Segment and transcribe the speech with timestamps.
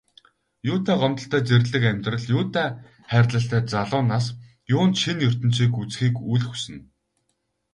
[0.71, 2.69] Юутай гомдолтой зэрлэг амьдрал, юутай
[3.11, 4.25] хайрлалтай залуу нас,
[4.75, 6.79] юунд шинэ ертөнцийг үзэхийг үл хүснэ.